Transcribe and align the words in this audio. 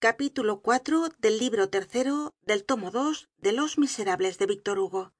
capítulo 0.00 0.62
iv 0.64 1.14
del 1.18 1.38
libro 1.38 1.68
tercero 1.68 2.32
del 2.40 2.64
tomo 2.64 2.90
dos 2.90 3.28
de 3.36 3.52
los 3.52 3.76
miserables 3.76 4.38
de 4.38 4.46
víctor 4.46 4.78
hugo 4.78 5.12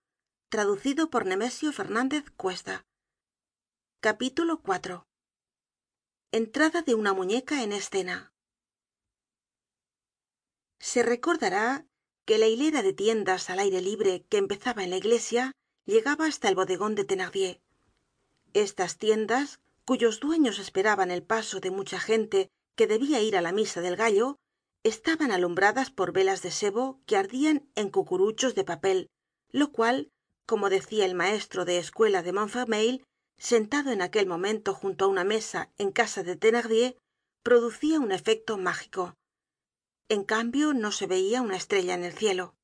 traducido 0.48 1.10
por 1.10 1.26
nemesio 1.26 1.70
fernandez 1.70 2.24
cuesta. 2.30 2.86
Capítulo 4.00 4.62
iv 4.64 5.02
entrada 6.32 6.80
de 6.80 6.94
una 6.94 7.12
muñeca 7.12 7.62
en 7.62 7.72
escena. 7.72 8.32
Se 10.78 11.02
recordará 11.02 11.84
que 12.24 12.38
la 12.38 12.46
hilera 12.46 12.82
de 12.82 12.94
tiendas 12.94 13.50
al 13.50 13.58
aire 13.58 13.82
libre 13.82 14.24
que 14.30 14.38
empezaba 14.38 14.82
en 14.82 14.88
la 14.88 14.96
iglesia 14.96 15.52
llegaba 15.84 16.24
hasta 16.24 16.48
el 16.48 16.54
bodegon 16.54 16.94
de 16.94 17.04
thenardier. 17.04 17.60
Estas 18.54 18.96
tiendas 18.96 19.60
cuyos 19.84 20.20
dueños 20.20 20.58
esperaban 20.58 21.10
el 21.10 21.22
paso 21.22 21.60
de 21.60 21.70
mucha 21.70 22.00
gente 22.00 22.48
que 22.76 22.86
debía 22.86 23.20
ir 23.20 23.36
á 23.36 23.42
la 23.42 23.52
misa 23.52 23.82
del 23.82 23.96
gallo 23.96 24.39
estaban 24.82 25.30
alumbradas 25.30 25.90
por 25.90 26.12
velas 26.12 26.42
de 26.42 26.50
sebo 26.50 27.00
que 27.06 27.16
ardían 27.16 27.68
en 27.74 27.90
cucuruchos 27.90 28.54
de 28.54 28.64
papel 28.64 29.10
lo 29.52 29.72
cual 29.72 30.10
como 30.46 30.70
decía 30.70 31.04
el 31.04 31.14
maestro 31.14 31.64
de 31.64 31.78
escuela 31.78 32.22
de 32.22 32.32
montfermeil 32.32 33.04
sentado 33.38 33.90
en 33.90 34.02
aquel 34.02 34.26
momento 34.26 34.74
junto 34.74 35.04
á 35.04 35.08
una 35.08 35.24
mesa 35.24 35.70
en 35.78 35.90
casa 35.92 36.22
de 36.22 36.36
thenardier 36.36 36.96
producía 37.42 37.98
un 38.00 38.12
efecto 38.12 38.58
mágico. 38.58 39.14
En 40.08 40.24
cambio 40.24 40.74
no 40.74 40.92
se 40.92 41.06
veía 41.06 41.40
una 41.40 41.56
estrella 41.56 41.94
en 41.94 42.04
el 42.04 42.12
cielo. 42.12 42.54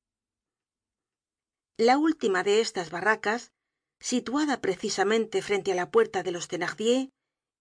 La 1.77 1.97
última 1.97 2.43
de 2.43 2.61
estas 2.61 2.91
barracas 2.91 3.51
situada 3.99 4.61
precisamente 4.61 5.41
frente 5.41 5.71
á 5.71 5.75
la 5.75 5.89
puerta 5.89 6.21
de 6.23 6.31
los 6.31 6.47
thenardier 6.47 7.09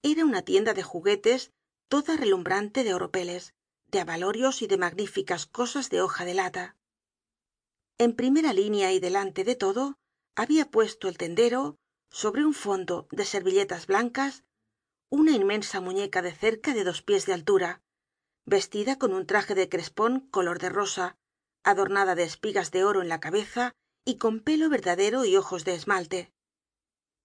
era 0.02 0.24
una 0.24 0.42
tienda 0.42 0.74
de 0.74 0.82
juguetes 0.82 1.52
toda 1.88 2.16
relumbrante 2.16 2.84
de 2.84 2.94
oropeles 2.94 3.54
de 3.90 4.00
abalorios 4.00 4.62
y 4.62 4.66
de 4.66 4.78
magníficas 4.78 5.46
cosas 5.46 5.90
de 5.90 6.00
hoja 6.00 6.24
de 6.24 6.34
lata. 6.34 6.76
En 7.98 8.14
primera 8.14 8.52
línea 8.52 8.92
y 8.92 9.00
delante 9.00 9.44
de 9.44 9.56
todo 9.56 9.96
había 10.34 10.70
puesto 10.70 11.08
el 11.08 11.16
tendero 11.16 11.78
sobre 12.10 12.44
un 12.44 12.54
fondo 12.54 13.08
de 13.10 13.24
servilletas 13.24 13.86
blancas 13.86 14.44
una 15.08 15.32
inmensa 15.32 15.80
muñeca 15.80 16.20
de 16.20 16.32
cerca 16.32 16.74
de 16.74 16.84
dos 16.84 17.02
pies 17.02 17.26
de 17.26 17.32
altura 17.32 17.82
vestida 18.44 18.98
con 18.98 19.12
un 19.12 19.26
traje 19.26 19.54
de 19.54 19.68
crespon 19.68 20.20
color 20.30 20.58
de 20.58 20.68
rosa 20.68 21.16
adornada 21.64 22.14
de 22.14 22.24
espigas 22.24 22.70
de 22.70 22.84
oro 22.84 23.02
en 23.02 23.08
la 23.08 23.20
cabeza 23.20 23.72
y 24.04 24.18
con 24.18 24.40
pelo 24.40 24.68
verdadero 24.68 25.24
y 25.24 25.36
ojos 25.36 25.64
de 25.64 25.74
esmalte. 25.74 26.32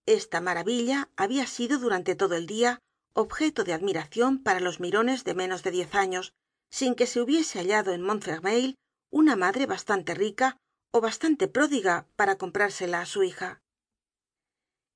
Esta 0.07 0.41
maravilla 0.41 1.09
había 1.15 1.45
sido 1.45 1.77
durante 1.77 2.15
todo 2.15 2.35
el 2.35 2.47
día 2.47 2.79
objeto 3.13 3.63
de 3.63 3.73
admiracion 3.73 4.41
para 4.41 4.59
los 4.59 4.79
mirones 4.79 5.23
de 5.23 5.35
menos 5.35 5.61
de 5.63 5.71
diez 5.71 5.93
años 5.93 6.33
sin 6.71 6.95
que 6.95 7.05
se 7.05 7.21
hubiese 7.21 7.59
hallado 7.59 7.91
en 7.91 8.01
montfermeil 8.01 8.75
una 9.11 9.35
madre 9.35 9.65
bastante 9.65 10.15
rica 10.15 10.57
ó 10.91 11.01
bastante 11.01 11.47
pródiga 11.47 12.07
para 12.15 12.37
comprársela 12.37 13.01
á 13.01 13.05
su 13.05 13.23
hija. 13.23 13.61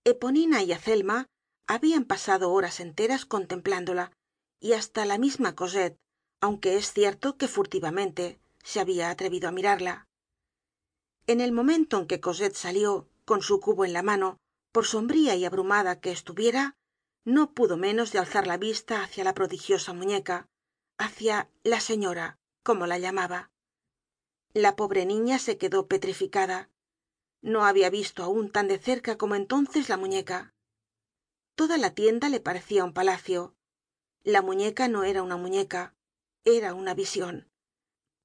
Eponina 0.04 0.64
y 0.64 0.72
azelma 0.72 1.28
habían 1.68 2.06
pasado 2.06 2.52
horas 2.52 2.80
enteras 2.80 3.26
contemplándola 3.26 4.12
y 4.60 4.74
hasta 4.74 5.06
la 5.06 5.18
misma 5.18 5.56
cosette 5.56 5.98
aunque 6.42 6.78
es 6.78 6.94
cierto 6.94 7.38
que 7.38 7.48
furtivamente 7.48 8.40
se 8.64 8.80
había 8.80 9.10
atrevido 9.10 9.50
á 9.50 9.52
mirarla. 9.52 10.08
En 11.28 11.42
el 11.42 11.52
momento 11.52 12.00
en 12.00 12.08
que 12.08 12.20
cosette 12.20 12.56
salió 12.56 13.10
con 13.26 13.42
su 13.42 13.60
cubo 13.60 13.84
en 13.84 13.94
la 13.94 14.04
mano 14.04 14.38
por 14.72 14.86
sombría 14.86 15.36
y 15.36 15.46
abrumada 15.46 16.00
que 16.00 16.12
estuviera 16.12 16.76
no 17.26 17.54
pudo 17.54 17.78
menos 17.78 18.12
de 18.12 18.20
alzar 18.20 18.46
la 18.46 18.58
vista 18.58 19.04
hacia 19.04 19.24
la 19.24 19.34
prodigiosa 19.34 19.94
muñeca 19.94 20.46
hacia 20.98 21.50
la 21.64 21.80
señora 21.80 22.40
como 22.64 22.88
la 22.88 22.98
llamaba. 22.98 23.52
La 24.54 24.76
pobre 24.76 25.06
niña 25.06 25.40
se 25.40 25.58
quedó 25.58 25.88
petrificada. 25.88 26.70
No 27.42 27.66
había 27.66 27.90
visto 27.90 28.24
aún 28.24 28.52
tan 28.52 28.68
de 28.68 28.80
cerca 28.80 29.18
como 29.18 29.36
entonces 29.36 29.90
la 29.90 29.98
muñeca. 29.98 30.54
Toda 31.56 31.78
la 31.78 31.94
tienda 31.94 32.30
le 32.30 32.40
parecia 32.40 32.84
un 32.84 32.94
palacio. 32.94 33.56
La 34.24 34.42
muñeca 34.42 34.88
no 34.88 35.04
era 35.04 35.22
una 35.22 35.38
muñeca 35.38 35.96
era 36.48 36.76
una 36.76 36.94
vision 36.94 37.50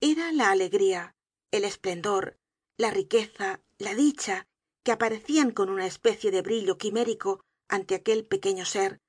era 0.02 0.30
la 0.30 0.50
alegría 0.50 1.16
el 1.50 1.64
esplendor 1.64 2.38
la 2.76 2.90
riqueza 2.90 3.62
la 3.78 3.94
dicha 3.94 4.46
que 4.82 4.92
aparecian 4.92 5.52
con 5.52 5.70
una 5.70 5.86
especie 5.86 6.30
de 6.30 6.42
brillo 6.42 6.76
quimérico 6.76 7.42
ante 7.66 7.94
aquel 7.94 8.26
pequeño 8.26 8.66
ser 8.66 9.00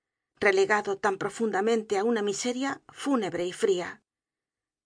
relegado 0.46 0.92
tan 1.04 1.16
profundamente 1.24 1.94
á 2.00 2.04
una 2.12 2.24
miseria 2.30 2.72
fúnebre 3.02 3.44
y 3.46 3.54
fría. 3.54 3.90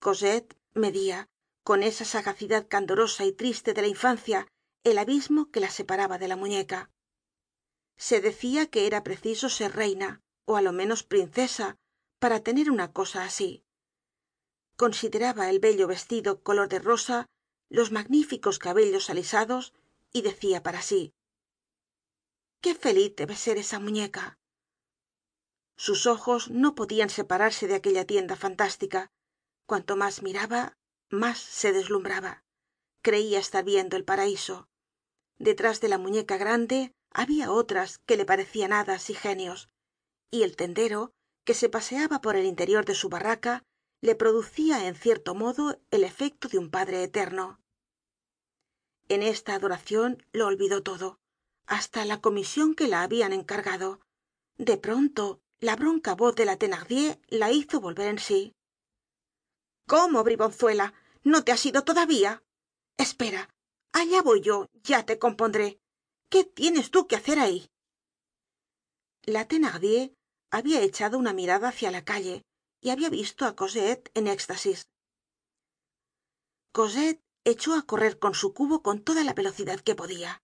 Cosette 0.05 0.51
media 0.73 1.17
con 1.63 1.81
esa 1.81 2.05
sagacidad 2.05 2.67
candorosa 2.67 3.25
y 3.25 3.31
triste 3.31 3.73
de 3.73 3.81
la 3.81 3.87
infancia 3.87 4.39
el 4.83 4.97
abismo 4.99 5.49
que 5.51 5.61
la 5.61 5.71
separaba 5.71 6.17
de 6.19 6.27
la 6.27 6.35
muñeca. 6.35 6.91
Se 7.97 8.21
decia 8.21 8.67
que 8.67 8.85
era 8.85 9.03
preciso 9.07 9.49
ser 9.49 9.71
reina 9.81 10.09
ó 10.45 10.57
á 10.57 10.61
lo 10.61 10.73
menos 10.79 11.01
princesa 11.03 11.67
para 12.19 12.41
tener 12.47 12.69
una 12.69 12.91
cosa 12.91 13.23
así. 13.23 13.63
Consideraba 14.75 15.49
el 15.49 15.59
bello 15.59 15.87
vestido 15.87 16.43
color 16.43 16.67
de 16.67 16.79
rosa 16.79 17.25
los 17.69 17.91
magníficos 17.91 18.59
cabellos 18.59 19.09
alisados 19.09 19.73
y 20.11 20.21
decia 20.21 20.61
para 20.61 20.81
sí 20.81 21.15
qué 22.65 22.73
feliz 22.73 23.15
debe 23.15 23.35
ser 23.35 23.59
esa 23.59 23.77
muñeca 23.79 24.39
sus 25.75 26.07
ojos 26.07 26.49
no 26.49 26.75
podian 26.75 27.09
separarse 27.09 27.67
de 27.67 27.75
aquella 27.75 28.05
tienda 28.05 28.35
fantástica. 28.35 29.11
Cuanto 29.65 29.95
mas 29.95 30.21
miraba 30.21 30.77
mas 31.09 31.37
se 31.39 31.71
deslumbraba. 31.71 32.43
Creia 33.01 33.39
estar 33.39 33.63
viendo 33.63 33.95
el 33.95 34.03
paraíso. 34.03 34.67
Detrás 35.37 35.81
de 35.81 35.89
la 35.89 35.97
muñeca 35.97 36.37
grande 36.37 36.93
había 37.11 37.51
otras 37.51 37.99
que 37.99 38.17
le 38.17 38.25
parecian 38.25 38.73
hadas 38.73 39.09
y 39.09 39.13
genios 39.13 39.69
y 40.31 40.43
el 40.43 40.55
tendero 40.55 41.13
que 41.45 41.53
se 41.53 41.69
paseaba 41.69 42.19
por 42.19 42.35
el 42.35 42.45
interior 42.45 42.85
de 42.85 42.95
su 42.95 43.07
barraca 43.07 43.63
le 44.01 44.15
producia 44.15 44.87
en 44.87 44.95
cierto 44.95 45.35
modo 45.35 45.79
el 45.91 46.03
efecto 46.03 46.49
de 46.49 46.57
un 46.57 46.69
padre 46.69 47.03
eterno. 47.03 47.61
En 49.07 49.23
esta 49.23 49.55
adoracion 49.55 50.25
lo 50.33 50.47
olvidó 50.47 50.83
todo 50.83 51.19
hasta 51.67 52.05
la 52.05 52.21
comision 52.21 52.75
que 52.75 52.87
la 52.87 53.01
habian 53.01 53.33
encargado. 53.33 53.99
De 54.57 54.77
pronto 54.77 55.39
la 55.65 55.75
bronca 55.75 56.13
voz 56.13 56.35
de 56.35 56.45
la 56.45 56.57
thenardier 56.57 57.19
la 57.27 57.51
hizo 57.51 57.81
volver 57.81 58.07
en 58.07 58.19
sí. 58.19 58.53
Cómo 59.87 60.23
bribonzuela 60.23 60.93
no 61.23 61.43
te 61.43 61.51
has 61.51 61.65
ido 61.65 61.83
todavía 61.83 62.43
espera 62.97 63.49
allá 63.91 64.21
voy 64.21 64.41
yo 64.41 64.67
ya 64.89 65.05
te 65.05 65.17
compondré. 65.17 65.79
Qué 66.29 66.43
tienes 66.43 66.91
tú 66.91 67.07
que 67.07 67.15
hacer 67.15 67.39
ahí 67.39 67.67
la 69.23 69.47
thenardier 69.47 70.13
había 70.51 70.81
echado 70.81 71.17
una 71.17 71.33
mirada 71.33 71.69
hacia 71.69 71.89
la 71.89 72.05
calle 72.05 72.43
y 72.79 72.91
había 72.91 73.09
visto 73.09 73.45
á 73.45 73.55
cosette 73.55 74.11
en 74.13 74.27
éxtasis. 74.27 74.87
Cosette 76.71 77.21
echó 77.43 77.73
á 77.73 77.81
correr 77.89 78.19
con 78.19 78.35
su 78.35 78.53
cubo 78.53 78.83
con 78.83 79.03
toda 79.03 79.23
la 79.23 79.33
velocidad 79.33 79.79
que 79.79 79.95
podia 79.95 80.43